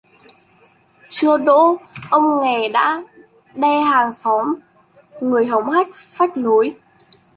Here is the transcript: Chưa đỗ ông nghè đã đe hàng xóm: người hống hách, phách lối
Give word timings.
Chưa 1.09 1.37
đỗ 1.37 1.77
ông 2.09 2.41
nghè 2.41 2.69
đã 2.69 3.03
đe 3.55 3.81
hàng 3.81 4.13
xóm: 4.13 4.55
người 5.19 5.45
hống 5.45 5.69
hách, 5.69 5.87
phách 5.95 6.37
lối 6.37 6.75